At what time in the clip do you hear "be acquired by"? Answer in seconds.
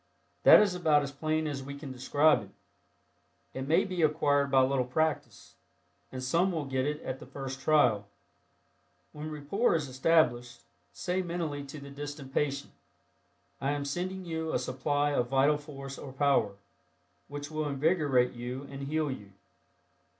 3.83-4.63